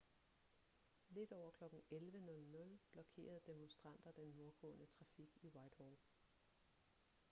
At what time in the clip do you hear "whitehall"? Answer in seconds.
5.49-5.97